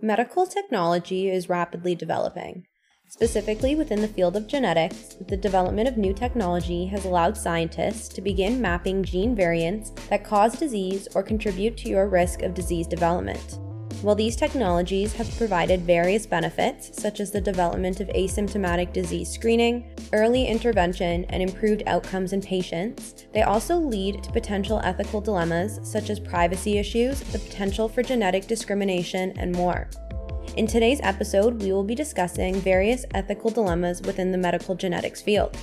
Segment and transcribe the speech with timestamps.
[0.00, 2.64] Medical technology is rapidly developing.
[3.08, 8.22] Specifically within the field of genetics, the development of new technology has allowed scientists to
[8.22, 13.58] begin mapping gene variants that cause disease or contribute to your risk of disease development.
[14.00, 19.90] While these technologies have provided various benefits, such as the development of asymptomatic disease screening,
[20.12, 26.10] early intervention, and improved outcomes in patients, they also lead to potential ethical dilemmas such
[26.10, 29.90] as privacy issues, the potential for genetic discrimination, and more.
[30.56, 35.56] In today's episode, we will be discussing various ethical dilemmas within the medical genetics field.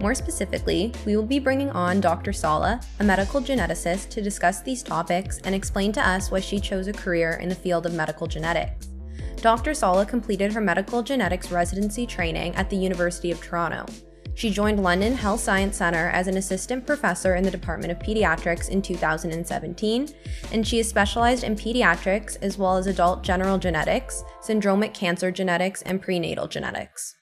[0.00, 2.32] More specifically, we will be bringing on Dr.
[2.32, 6.86] Sala, a medical geneticist, to discuss these topics and explain to us why she chose
[6.86, 8.88] a career in the field of medical genetics.
[9.40, 9.74] Dr.
[9.74, 13.86] Sala completed her medical genetics residency training at the University of Toronto.
[14.34, 18.68] She joined London Health Science Centre as an assistant professor in the Department of Pediatrics
[18.68, 20.08] in 2017,
[20.52, 25.82] and she is specialized in pediatrics as well as adult general genetics, syndromic cancer genetics,
[25.82, 27.17] and prenatal genetics.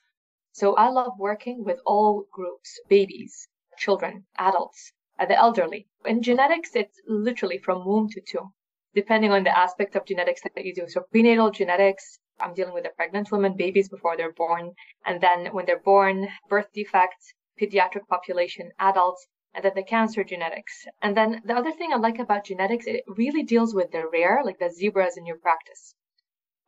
[0.58, 5.86] So I love working with all groups babies, children, adults, the elderly.
[6.06, 8.54] In genetics, it's literally from womb to tomb,
[8.94, 10.88] depending on the aspect of genetics that you do.
[10.88, 14.72] So prenatal genetics, I'm dealing with the pregnant women, babies before they're born,
[15.04, 20.86] and then when they're born, birth defects, pediatric population, adults, and then the cancer genetics.
[21.02, 24.40] And then the other thing I like about genetics, it really deals with the rare,
[24.42, 25.94] like the zebras in your practice.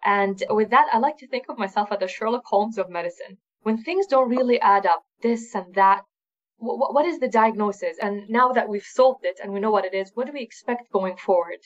[0.05, 3.39] And with that, I like to think of myself as the Sherlock Holmes of medicine
[3.63, 6.03] when things don't really add up, this and that,
[6.59, 7.97] what, is the diagnosis?
[8.01, 10.43] And now that we've solved it and we know what it is, what do we
[10.43, 11.59] expect going forward?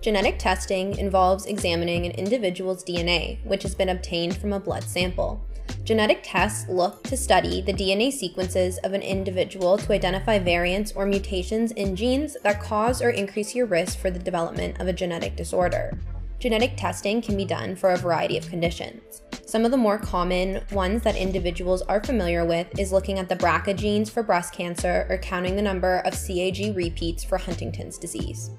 [0.00, 5.44] Genetic testing involves examining an individual's DNA, which has been obtained from a blood sample.
[5.82, 11.06] Genetic tests look to study the DNA sequences of an individual to identify variants or
[11.06, 15.36] mutations in genes that cause or increase your risk for the development of a genetic
[15.36, 15.98] disorder.
[16.38, 19.22] Genetic testing can be done for a variety of conditions.
[19.46, 23.36] Some of the more common ones that individuals are familiar with is looking at the
[23.36, 28.50] BRCA genes for breast cancer or counting the number of CAG repeats for Huntington's disease.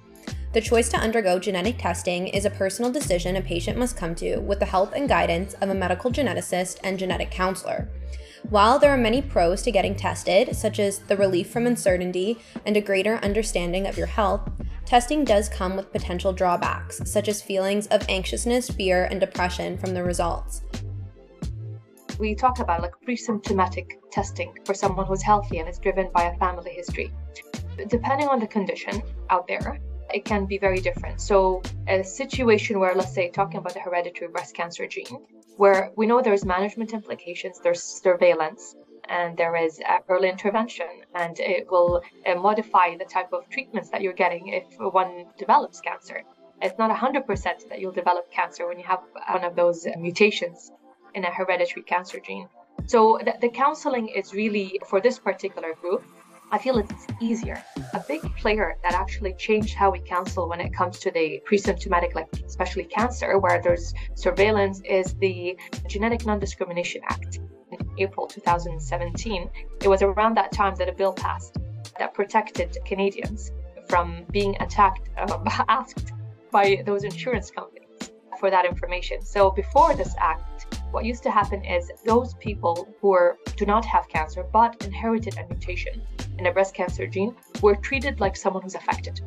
[0.54, 4.38] The choice to undergo genetic testing is a personal decision a patient must come to
[4.38, 7.90] with the help and guidance of a medical geneticist and genetic counselor.
[8.50, 12.78] While there are many pros to getting tested, such as the relief from uncertainty and
[12.78, 14.50] a greater understanding of your health,
[14.86, 19.96] testing does come with potential drawbacks, such as feelings of anxiousness, fear, and depression from
[19.96, 20.62] the results.
[22.18, 26.38] We talk about like pre-symptomatic testing for someone who's healthy and is driven by a
[26.38, 27.12] family history.
[27.76, 29.82] But Depending on the condition out there,
[30.14, 31.20] it can be very different.
[31.20, 35.26] So, a situation where, let's say, talking about the hereditary breast cancer gene,
[35.58, 38.76] where we know there's management implications, there's surveillance,
[39.10, 44.02] and there is early intervention, and it will uh, modify the type of treatments that
[44.02, 46.24] you're getting if one develops cancer.
[46.62, 50.72] It's not 100% that you'll develop cancer when you have one of those mutations
[51.16, 52.48] in a hereditary cancer gene.
[52.86, 56.04] So the, the counseling is really for this particular group.
[56.52, 57.64] I feel it's easier.
[57.94, 62.14] A big player that actually changed how we counsel when it comes to the pre-symptomatic,
[62.14, 67.40] like especially cancer, where there's surveillance, is the Genetic Non-Discrimination Act.
[67.72, 69.50] In April 2017,
[69.82, 71.58] it was around that time that a bill passed
[71.98, 73.52] that protected Canadians
[73.88, 76.14] from being attacked, uh, asked
[76.52, 79.22] by those insurance companies for that information.
[79.24, 80.55] So before this act,
[80.96, 85.38] what used to happen is those people who are, do not have cancer but inherited
[85.38, 86.02] a mutation
[86.40, 89.20] in a breast cancer gene were treated like someone who's affected.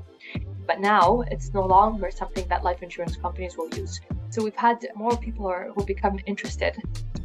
[0.66, 4.00] But now it's no longer something that life insurance companies will use.
[4.30, 6.74] So we've had more people who, are, who become interested.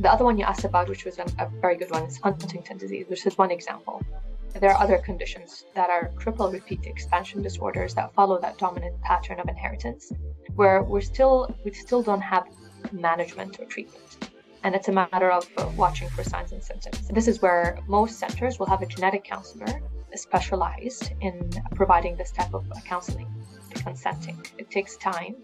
[0.01, 2.77] The other one you asked about, which was a, a very good one, is Huntington
[2.77, 4.01] disease, which is one example.
[4.59, 9.39] There are other conditions that are triple repeat expansion disorders that follow that dominant pattern
[9.39, 10.11] of inheritance,
[10.55, 12.45] where we're still we still don't have
[12.91, 14.32] management or treatment.
[14.63, 15.45] And it's a matter of
[15.77, 17.07] watching for signs and symptoms.
[17.09, 19.81] This is where most centers will have a genetic counselor
[20.15, 23.27] specialized in providing this type of counseling
[23.75, 24.43] consenting.
[24.57, 25.35] It takes time.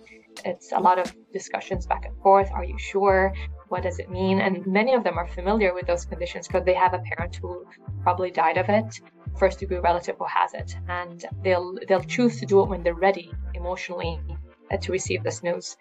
[0.46, 2.50] It's a lot of discussions back and forth.
[2.52, 3.34] Are you sure?
[3.68, 4.40] What does it mean?
[4.40, 7.66] And many of them are familiar with those conditions because they have a parent who
[8.04, 9.02] probably died of it,
[9.38, 12.94] first degree relative who has it, and they'll they'll choose to do it when they're
[12.94, 14.20] ready emotionally
[14.82, 15.78] to receive this news.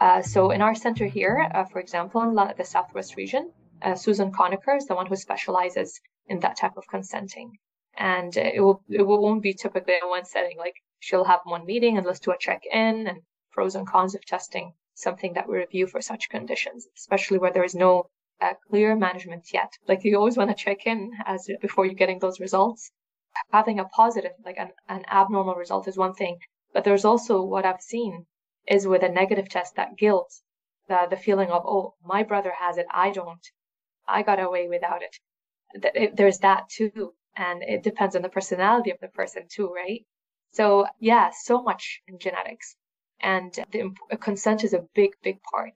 [0.00, 3.52] Uh, so in our center here, uh, for example, in the Southwest region,
[3.82, 7.52] uh, Susan Conacher is the one who specializes in that type of consenting.
[7.96, 10.56] And it will it won't be typically in one setting.
[10.56, 14.14] Like she'll have one meeting and let's do a check in and pros and cons
[14.14, 18.04] of testing something that we review for such conditions, especially where there is no
[18.40, 19.72] uh, clear management yet.
[19.86, 22.90] Like you always want to check in as before you're getting those results.
[23.52, 26.38] Having a positive, like an, an abnormal result is one thing,
[26.72, 28.26] But there's also what I've seen
[28.68, 30.32] is with a negative test, that guilt,
[30.88, 33.46] the, the feeling of, oh, my brother has it, I don't.
[34.06, 36.16] I got away without it.
[36.16, 37.14] There's that too.
[37.36, 40.04] And it depends on the personality of the person too, right?
[40.52, 42.76] So yeah, so much in genetics.
[43.20, 45.74] And the consent is a big, big part.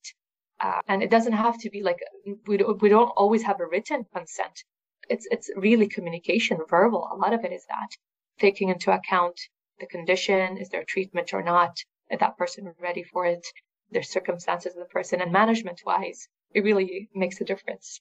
[0.61, 1.99] Uh, and it doesn't have to be like
[2.47, 4.65] we don't, we don't always have a written consent.
[5.09, 7.09] It's it's really communication, verbal.
[7.13, 7.91] A lot of it is that
[8.39, 9.39] taking into account
[9.81, 11.77] the condition, is there treatment or not,
[12.21, 13.47] that person ready for it,
[13.91, 18.01] their circumstances of the person, and management wise, it really makes a difference.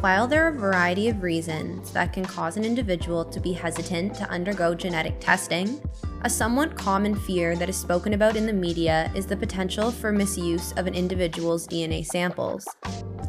[0.00, 4.14] While there are a variety of reasons that can cause an individual to be hesitant
[4.16, 5.80] to undergo genetic testing,
[6.22, 10.10] a somewhat common fear that is spoken about in the media is the potential for
[10.10, 12.66] misuse of an individual's DNA samples.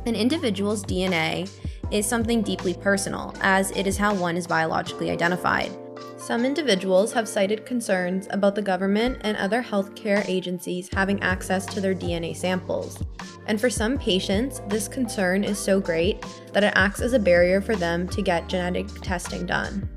[0.08, 1.48] An individual's DNA
[1.92, 5.72] is something deeply personal, as it is how one is biologically identified.
[6.18, 11.82] Some individuals have cited concerns about the government and other healthcare agencies having access to
[11.82, 13.04] their DNA samples.
[13.48, 17.60] And for some patients, this concern is so great that it acts as a barrier
[17.60, 19.90] for them to get genetic testing done.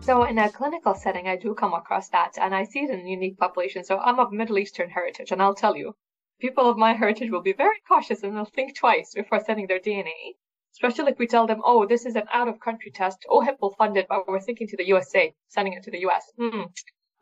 [0.00, 3.06] So, in a clinical setting, I do come across that, and I see it in
[3.06, 3.86] unique populations.
[3.86, 5.94] So, I'm of Middle Eastern heritage, and I'll tell you,
[6.40, 9.78] people of my heritage will be very cautious and they'll think twice before sending their
[9.78, 10.34] DNA
[10.74, 13.24] especially if we tell them, oh, this is an out of country test.
[13.30, 16.32] OHIP will fund it, but we're thinking to the USA, sending it to the US.
[16.36, 16.62] Hmm.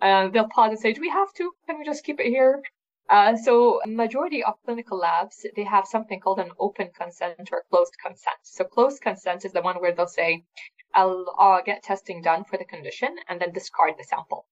[0.01, 1.53] Uh, they'll pause and say, do we have to?
[1.67, 2.63] Can we just keep it here?
[3.11, 7.95] Uh, so majority of clinical labs, they have something called an open consent or closed
[8.05, 8.39] consent.
[8.43, 10.45] So closed consent is the one where they'll say,
[10.95, 14.47] I'll uh, get testing done for the condition and then discard the sample.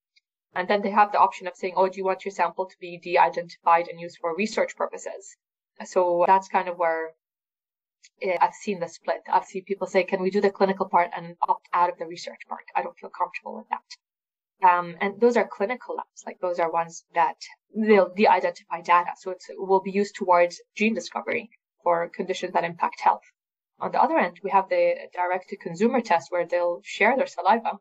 [0.55, 2.76] And then they have the option of saying, oh, do you want your sample to
[2.79, 5.37] be de-identified and used for research purposes?
[5.85, 7.12] So that's kind of where
[8.41, 9.23] I've seen the split.
[9.32, 12.06] I've seen people say, can we do the clinical part and opt out of the
[12.06, 12.64] research part?
[12.76, 14.69] I don't feel comfortable with that.
[14.69, 17.37] Um, and those are clinical labs, like those are ones that
[17.75, 19.12] they'll de-identify data.
[19.17, 21.50] So it will be used towards gene discovery
[21.82, 23.23] for conditions that impact health.
[23.81, 27.26] On the other end, we have the direct to consumer test where they'll share their
[27.26, 27.79] saliva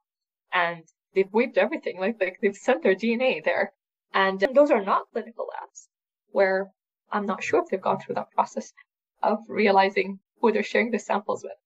[0.54, 3.74] and they've wiped everything, like, like they've sent their DNA there.
[4.14, 5.90] And those are not clinical labs
[6.32, 6.72] where
[7.12, 8.72] I'm not sure if they've gone through that process
[9.22, 11.58] of realizing who they're sharing the samples with.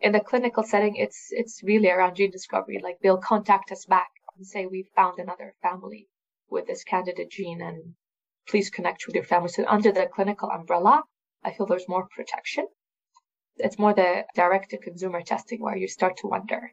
[0.00, 2.80] In the clinical setting, it's it's really around gene discovery.
[2.82, 6.08] Like they'll contact us back and say, "We've found another family
[6.48, 7.94] with this candidate gene, and
[8.48, 11.04] please connect with your family." So under the clinical umbrella,
[11.42, 12.66] I feel there's more protection.
[13.56, 16.72] It's more the direct to consumer testing where you start to wonder.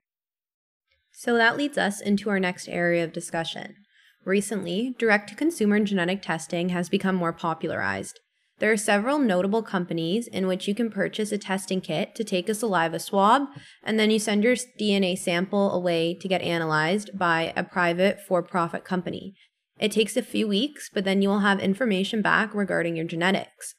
[1.11, 3.75] So that leads us into our next area of discussion.
[4.23, 8.19] Recently, direct to consumer genetic testing has become more popularized.
[8.59, 12.49] There are several notable companies in which you can purchase a testing kit to take
[12.49, 13.43] a saliva swab,
[13.83, 18.41] and then you send your DNA sample away to get analyzed by a private for
[18.41, 19.35] profit company.
[19.79, 23.75] It takes a few weeks, but then you will have information back regarding your genetics.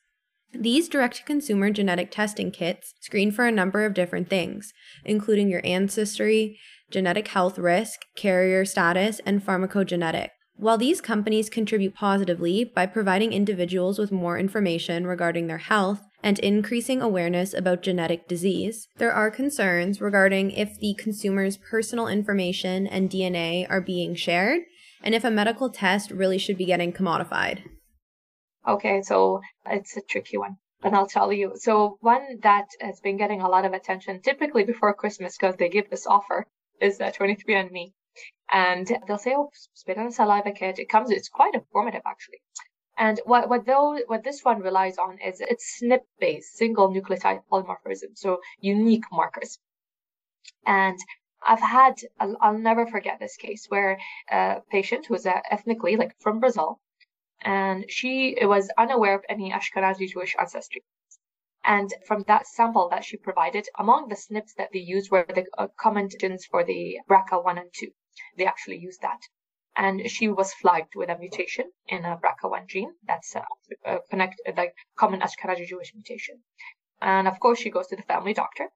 [0.55, 4.73] These direct to consumer genetic testing kits screen for a number of different things,
[5.05, 6.59] including your ancestry,
[6.91, 10.29] genetic health risk, carrier status, and pharmacogenetic.
[10.61, 16.37] While these companies contribute positively by providing individuals with more information regarding their health and
[16.41, 23.09] increasing awareness about genetic disease, there are concerns regarding if the consumer's personal information and
[23.09, 24.63] DNA are being shared
[25.01, 27.63] and if a medical test really should be getting commodified.
[28.67, 30.57] Okay, so it's a tricky one.
[30.83, 31.53] And I'll tell you.
[31.55, 35.69] So, one that has been getting a lot of attention, typically before Christmas, because they
[35.69, 36.49] give this offer,
[36.81, 37.93] is uh, 23andMe
[38.51, 41.11] and they'll say, "Oh, spit on a saliva kit." It comes.
[41.11, 42.41] It's quite informative actually.
[42.97, 47.43] And what what though what this one relies on is it's SNP based, single nucleotide
[47.51, 49.61] polymorphism, so unique markers.
[50.67, 50.99] And
[51.47, 53.99] I've had I'll, never forget this case where
[54.29, 56.81] a patient who was uh, ethnically like from Brazil,
[57.41, 60.83] and she was unaware of any Ashkenazi Jewish ancestry.
[61.63, 65.47] And from that sample that she provided, among the SNPs that they used were the
[65.57, 67.93] uh, common genes for the BRCA1 and 2
[68.37, 69.21] they actually use that.
[69.77, 73.47] And she was flagged with a mutation in a BRCA1 gene that's a,
[73.85, 76.43] a connect, like common Ashkenazi Jewish mutation.
[77.01, 78.71] And of course, she goes to the family doctor.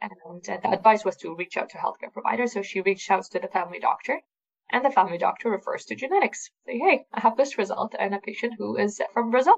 [0.00, 0.12] And
[0.48, 2.54] uh, the advice was to reach out to healthcare providers.
[2.54, 4.22] So she reached out to the family doctor.
[4.70, 6.50] And the family doctor refers to genetics.
[6.64, 9.56] Say, hey, I have this result and a patient who is from Brazil.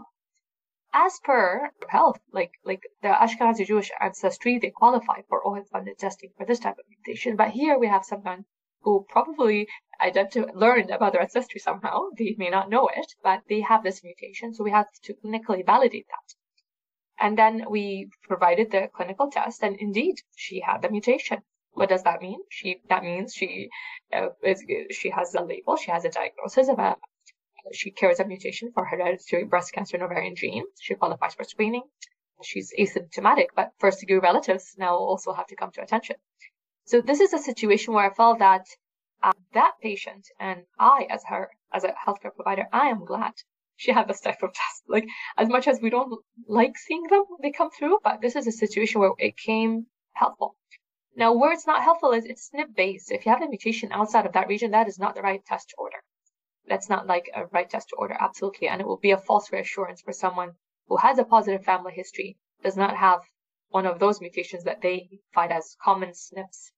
[0.93, 6.33] As per health, like like the Ashkenazi Jewish ancestry, they qualify for OHIP funded testing
[6.37, 7.37] for this type of mutation.
[7.37, 8.45] But here we have someone
[8.83, 9.69] who probably
[10.01, 12.09] identified, learned about their ancestry somehow.
[12.19, 14.55] They may not know it, but they have this mutation.
[14.55, 16.35] So we had to clinically validate that.
[17.19, 21.43] And then we provided the clinical test, and indeed, she had the mutation.
[21.73, 22.41] What does that mean?
[22.51, 23.71] She that means she
[24.13, 26.97] uh, is, she has a label, she has a diagnosis of a
[27.73, 30.65] she carries a mutation for hereditary breast cancer and ovarian gene.
[30.81, 31.85] She qualifies for screening.
[32.43, 36.17] She's asymptomatic, but first degree relatives now also have to come to attention.
[36.85, 38.67] So this is a situation where I felt that
[39.23, 43.35] uh, that patient and I, as her, as a healthcare provider, I am glad
[43.77, 44.83] she had this type of test.
[44.89, 48.47] Like as much as we don't like seeing them, they come through, but this is
[48.47, 50.57] a situation where it came helpful.
[51.15, 53.13] Now, where it's not helpful is it's SNP based.
[53.13, 55.69] If you have a mutation outside of that region, that is not the right test
[55.71, 55.99] to order.
[56.67, 58.69] That's not like a right test to order, absolutely.
[58.69, 60.53] And it will be a false reassurance for someone
[60.89, 63.21] who has a positive family history, does not have
[63.73, 66.71] one of those mutations that they find as common SNPs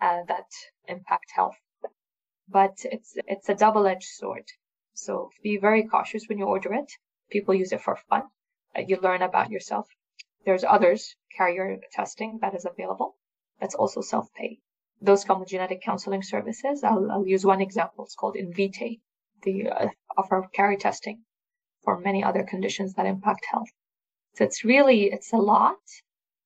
[0.00, 0.50] uh, that
[0.86, 1.56] impact health.
[2.48, 4.46] But it's it's a double-edged sword.
[4.92, 6.92] So be very cautious when you order it.
[7.30, 8.24] People use it for fun.
[8.76, 9.88] Uh, you learn about yourself.
[10.44, 13.16] There's others carrier testing that is available.
[13.60, 14.60] That's also self-pay.
[15.00, 16.84] Those come with genetic counseling services.
[16.84, 18.04] I'll, I'll use one example.
[18.04, 19.00] It's called Invitae
[19.42, 21.24] They uh, offer carry testing
[21.82, 23.72] for many other conditions that impact health.
[24.34, 25.78] So it's really it's a lot,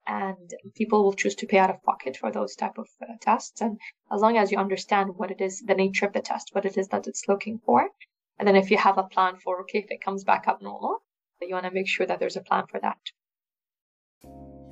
[0.09, 3.61] and people will choose to pay out of pocket for those type of uh, tests.
[3.61, 3.79] And
[4.11, 6.79] as long as you understand what it is, the nature of the test, what it
[6.79, 7.89] is that it's looking for,
[8.39, 11.03] and then if you have a plan for okay, if it comes back up normal,
[11.43, 12.99] you want to make sure that there's a plan for that.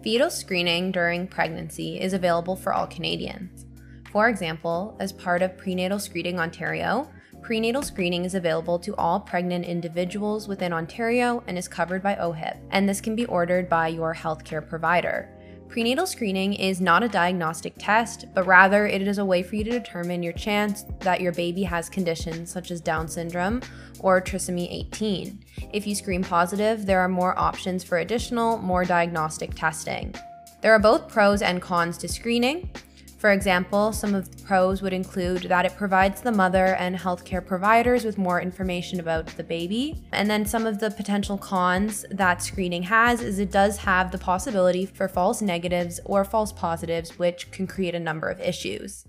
[0.02, 3.66] Fetal screening during pregnancy is available for all Canadians.
[4.12, 7.10] For example, as part of Prenatal Screening Ontario,
[7.42, 12.56] Prenatal screening is available to all pregnant individuals within Ontario and is covered by OHIP,
[12.70, 15.28] and this can be ordered by your healthcare provider.
[15.68, 19.64] Prenatal screening is not a diagnostic test, but rather it is a way for you
[19.64, 23.60] to determine your chance that your baby has conditions such as Down syndrome
[24.00, 25.44] or trisomy 18.
[25.72, 30.14] If you screen positive, there are more options for additional, more diagnostic testing.
[30.62, 32.70] There are both pros and cons to screening.
[33.16, 37.44] For example, some of the pros would include that it provides the mother and healthcare
[37.44, 40.04] providers with more information about the baby.
[40.12, 44.18] And then some of the potential cons that screening has is it does have the
[44.18, 49.06] possibility for false negatives or false positives, which can create a number of issues.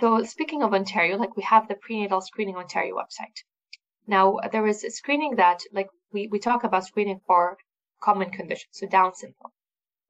[0.00, 3.42] So, speaking of Ontario, like we have the Prenatal Screening Ontario website.
[4.06, 7.56] Now, there is screening that, like, we, we talk about screening for
[8.00, 9.52] common conditions, so Down syndrome.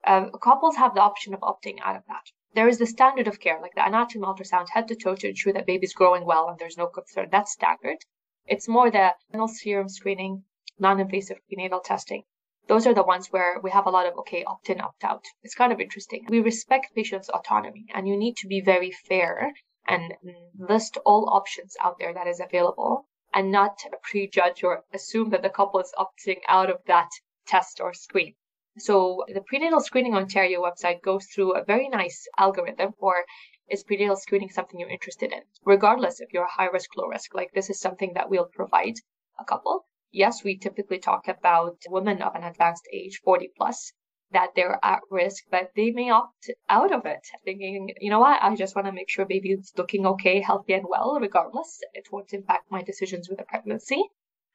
[0.07, 2.25] Uh, couples have the option of opting out of that
[2.55, 5.53] there is the standard of care, like the anatomy ultrasound head to toe to ensure
[5.53, 7.29] that baby's growing well and there's no concern.
[7.31, 7.99] That's standard.
[8.47, 10.45] It's more the renal serum screening,
[10.79, 12.23] non-invasive prenatal testing.
[12.67, 15.25] Those are the ones where we have a lot of, okay, opt in, opt out.
[15.43, 16.27] It's kind of interesting.
[16.29, 19.53] We respect patients' autonomy and you need to be very fair
[19.87, 20.15] and
[20.59, 25.51] list all options out there that is available and not prejudge or assume that the
[25.51, 27.11] couple is opting out of that
[27.47, 28.35] test or screen.
[28.77, 33.25] So the Prenatal Screening Ontario website goes through a very nice algorithm for
[33.69, 37.35] is prenatal screening something you're interested in, regardless if you're high risk, low risk.
[37.35, 38.97] Like this is something that we'll provide
[39.39, 39.87] a couple.
[40.11, 43.93] Yes, we typically talk about women of an advanced age, 40 plus,
[44.33, 48.43] that they're at risk, but they may opt out of it, thinking, you know what,
[48.43, 51.79] I just want to make sure baby's looking okay, healthy and well, regardless.
[51.93, 54.03] It won't impact my decisions with the pregnancy.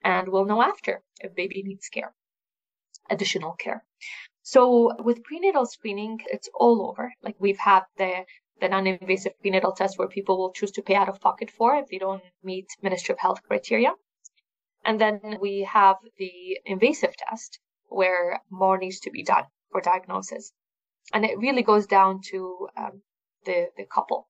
[0.03, 2.13] And we'll know after if baby needs care
[3.09, 3.83] additional care.
[4.41, 7.13] So with prenatal screening, it's all over.
[7.21, 8.25] Like we've had the
[8.59, 11.87] the non-invasive prenatal test where people will choose to pay out of pocket for if
[11.87, 13.93] they don't meet Ministry of Health criteria.
[14.83, 20.51] And then we have the invasive test where more needs to be done for diagnosis.
[21.13, 23.03] And it really goes down to um,
[23.45, 24.27] the, the couple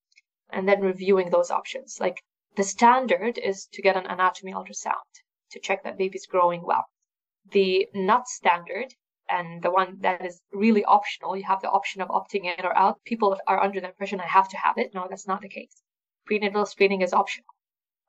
[0.49, 1.97] and then reviewing those options.
[1.99, 2.21] Like
[2.55, 5.11] the standard is to get an anatomy ultrasound
[5.51, 6.85] to check that baby's growing well
[7.51, 8.93] the not standard
[9.29, 12.75] and the one that is really optional, you have the option of opting in or
[12.75, 13.03] out.
[13.05, 14.91] People are under the impression I have to have it.
[14.93, 15.81] No, that's not the case.
[16.25, 17.45] Prenatal screening is optional.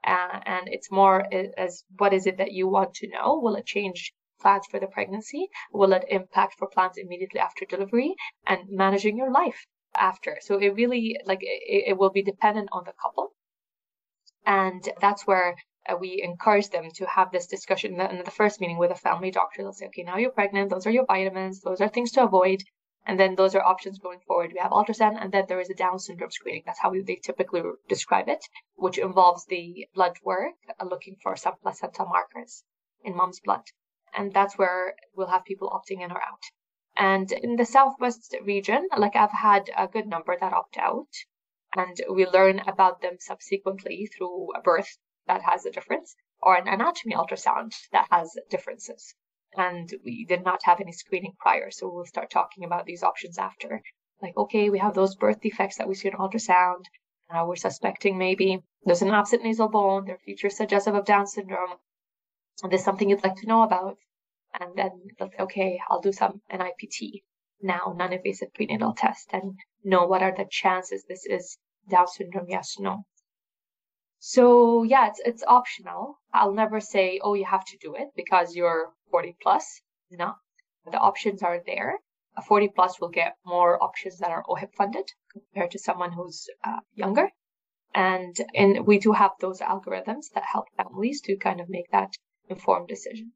[0.02, 1.26] Uh, and it's more
[1.58, 3.38] as what is it that you want to know?
[3.38, 5.48] Will it change plans for the pregnancy?
[5.72, 8.14] Will it impact for plans immediately after delivery
[8.46, 10.38] and managing your life after?
[10.40, 13.34] So it really like it, it will be dependent on the couple.
[14.46, 15.56] And that's where
[15.98, 19.62] we encourage them to have this discussion in the first meeting with a family doctor.
[19.62, 20.70] They'll say, okay, now you're pregnant.
[20.70, 21.60] Those are your vitamins.
[21.60, 22.62] Those are things to avoid.
[23.06, 24.52] And then those are options going forward.
[24.52, 26.64] We have ultrasound, and then there is a Down syndrome screening.
[26.66, 28.44] That's how we, they typically describe it,
[28.74, 32.62] which involves the blood work, uh, looking for some placental markers
[33.02, 33.62] in mom's blood.
[34.14, 36.42] And that's where we'll have people opting in or out.
[36.96, 41.08] And in the Southwest region, like I've had a good number that opt out,
[41.74, 44.98] and we learn about them subsequently through birth
[45.30, 49.14] that has a difference, or an anatomy ultrasound that has differences.
[49.56, 53.38] And we did not have any screening prior, so we'll start talking about these options
[53.38, 53.80] after.
[54.20, 56.84] Like, okay, we have those birth defects that we see in ultrasound.
[57.32, 61.28] Uh, we're suspecting maybe there's an absent nasal bone, there are features suggestive of Down
[61.28, 61.76] syndrome.
[62.62, 63.98] And there's something you'd like to know about.
[64.58, 64.90] And then,
[65.38, 67.22] okay, I'll do some NIPT
[67.62, 71.56] now, non invasive prenatal test, and know what are the chances this is
[71.88, 73.04] Down syndrome, yes, no.
[74.20, 76.18] So yeah, it's it's optional.
[76.32, 79.80] I'll never say, oh, you have to do it because you're 40 plus.
[80.10, 80.34] No,
[80.84, 81.98] the options are there.
[82.36, 86.46] A 40 plus will get more options that are OHIP funded compared to someone who's
[86.62, 87.30] uh, younger.
[87.94, 92.12] And and we do have those algorithms that help families to kind of make that
[92.48, 93.32] informed decision.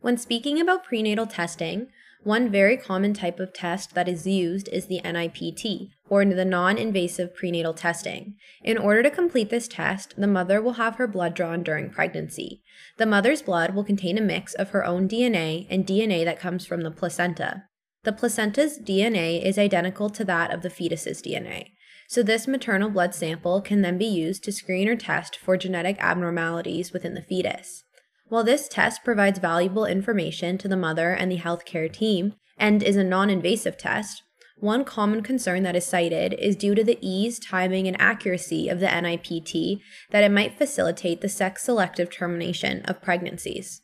[0.00, 1.88] When speaking about prenatal testing,
[2.22, 6.76] one very common type of test that is used is the NIPT, or the non
[6.76, 8.34] invasive prenatal testing.
[8.62, 12.62] In order to complete this test, the mother will have her blood drawn during pregnancy.
[12.98, 16.66] The mother's blood will contain a mix of her own DNA and DNA that comes
[16.66, 17.64] from the placenta.
[18.04, 21.72] The placenta's DNA is identical to that of the fetus's DNA.
[22.08, 25.96] So, this maternal blood sample can then be used to screen or test for genetic
[26.00, 27.84] abnormalities within the fetus.
[28.30, 32.94] While this test provides valuable information to the mother and the healthcare team and is
[32.94, 34.22] a non invasive test,
[34.56, 38.78] one common concern that is cited is due to the ease, timing, and accuracy of
[38.78, 43.82] the NIPT that it might facilitate the sex selective termination of pregnancies.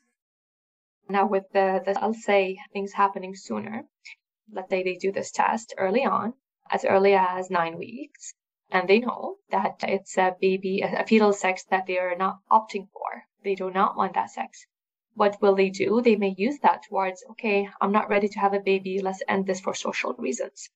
[1.09, 3.83] Now, with the, the, I'll say things happening sooner,
[4.53, 6.35] let's say they do this test early on,
[6.71, 8.35] as early as nine weeks,
[8.71, 12.87] and they know that it's a baby, a fetal sex that they are not opting
[12.93, 14.67] for they do not want that sex.
[15.15, 16.03] What will they do?
[16.03, 19.00] They may use that towards, okay, I'm not ready to have a baby.
[19.00, 20.69] Let's end this for social reasons.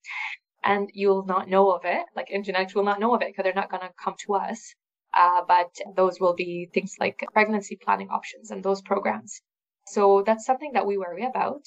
[0.62, 2.06] And you'll not know of it.
[2.14, 4.34] Like in genetics will not know of it because they're not going to come to
[4.34, 4.74] us.
[5.12, 9.42] Uh, but those will be things like pregnancy planning options and those programs.
[9.86, 11.64] So that's something that we worry about.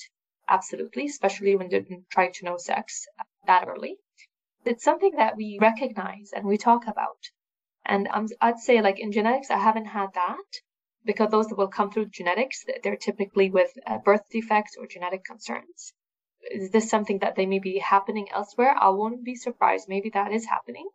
[0.48, 1.06] Absolutely.
[1.08, 3.06] Especially when they're trying to know sex
[3.46, 3.98] that early.
[4.64, 7.22] It's something that we recognize and we talk about.
[7.86, 10.48] And um, I'd say like in genetics, I haven't had that
[11.06, 15.24] because those that will come through genetics, they're typically with uh, birth defects or genetic
[15.24, 15.94] concerns.
[16.52, 18.76] Is this something that they may be happening elsewhere?
[18.80, 19.86] I won't be surprised.
[19.88, 20.88] Maybe that is happening.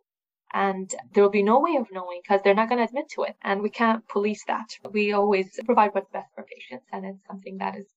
[0.51, 3.23] And there will be no way of knowing because they're not going to admit to
[3.23, 3.35] it.
[3.43, 4.67] And we can't police that.
[4.91, 6.87] We always provide what's best for patients.
[6.91, 7.87] And it's something that is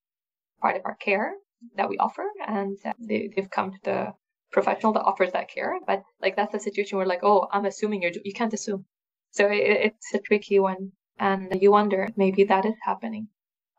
[0.60, 1.34] part of our care
[1.76, 2.26] that we offer.
[2.46, 4.12] And uh, they, they've come to the
[4.50, 5.78] professional that offers that care.
[5.86, 8.84] But like that's a situation where like, oh, I'm assuming you're, you can't assume.
[9.30, 13.28] So it, it's a tricky one and you wonder maybe that is happening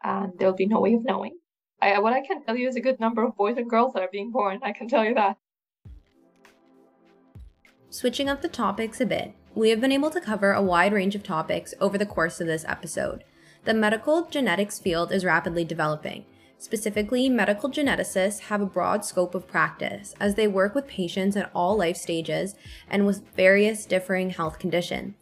[0.01, 1.37] and there'll be no way of knowing.
[1.81, 4.01] I, what I can tell you is a good number of boys and girls that
[4.01, 4.59] are being born.
[4.63, 5.35] I can tell you that.
[7.89, 11.15] Switching up the topics a bit, we have been able to cover a wide range
[11.15, 13.25] of topics over the course of this episode.
[13.65, 16.25] The medical genetics field is rapidly developing.
[16.57, 21.51] Specifically, medical geneticists have a broad scope of practice as they work with patients at
[21.53, 22.55] all life stages
[22.89, 25.15] and with various differing health conditions.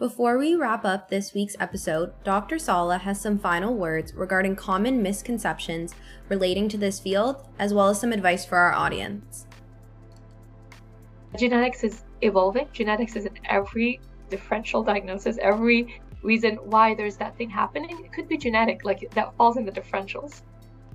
[0.00, 2.58] Before we wrap up this week's episode, Dr.
[2.58, 5.94] Sala has some final words regarding common misconceptions
[6.30, 9.44] relating to this field, as well as some advice for our audience.
[11.36, 12.66] Genetics is evolving.
[12.72, 18.02] Genetics is in every differential diagnosis, every reason why there's that thing happening.
[18.02, 20.40] It could be genetic, like that falls in the differentials.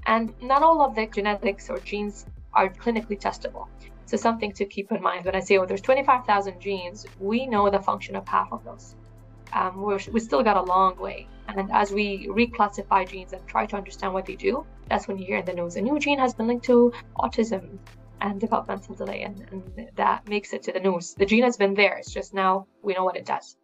[0.07, 3.67] And not all of the genetics or genes are clinically testable.
[4.05, 7.69] So something to keep in mind when I say, oh, there's 25,000 genes, we know
[7.69, 8.95] the function of half of those.
[9.53, 11.27] Um, we're, we still got a long way.
[11.47, 15.25] And as we reclassify genes and try to understand what they do, that's when you
[15.25, 17.79] hear in the news a new gene has been linked to autism
[18.21, 21.13] and developmental delay, and, and that makes it to the news.
[21.15, 23.57] The gene has been there, it's just now we know what it does.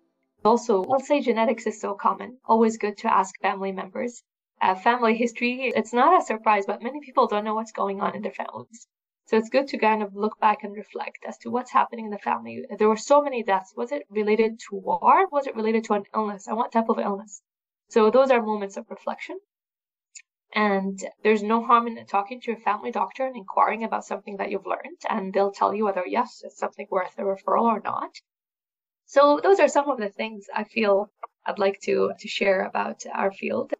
[0.44, 2.38] Also, I'll say genetics is so common.
[2.46, 4.24] Always good to ask family members.
[4.62, 8.16] Uh, family history, it's not a surprise, but many people don't know what's going on
[8.16, 8.88] in their families.
[9.32, 12.12] So it's good to kind of look back and reflect as to what's happening in
[12.12, 12.66] the family.
[12.78, 13.74] There were so many deaths.
[13.78, 15.26] Was it related to war?
[15.32, 16.48] Was it related to an illness?
[16.48, 17.42] And what type of illness?
[17.88, 19.40] So those are moments of reflection.
[20.54, 24.52] And there's no harm in talking to your family doctor and inquiring about something that
[24.52, 28.12] you've learned, and they'll tell you whether yes, it's something worth a referral or not.
[29.06, 31.10] So those are some of the things I feel
[31.46, 33.72] I'd like to to share about our field.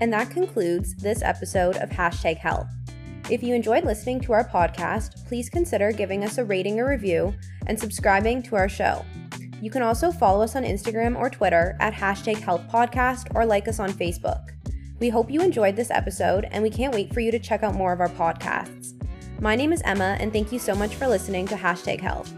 [0.00, 2.68] And that concludes this episode of Hashtag Health.
[3.30, 7.34] If you enjoyed listening to our podcast, please consider giving us a rating or review
[7.66, 9.04] and subscribing to our show.
[9.62, 13.68] You can also follow us on Instagram or Twitter at hashtag health podcast or like
[13.68, 14.50] us on Facebook.
[14.98, 17.74] We hope you enjoyed this episode and we can't wait for you to check out
[17.74, 18.94] more of our podcasts.
[19.40, 22.32] My name is Emma and thank you so much for listening to Hashtag Health.